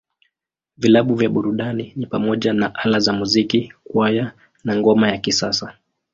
Vilabu 0.77 1.15
vya 1.15 1.29
burudani 1.29 1.93
ni 1.95 2.05
pamoja 2.05 2.53
na 2.53 2.75
Ala 2.75 2.99
za 2.99 3.13
Muziki, 3.13 3.73
Kwaya, 3.83 4.31
na 4.63 4.75
Ngoma 4.75 5.09
ya 5.11 5.17
Kisasa. 5.17 5.77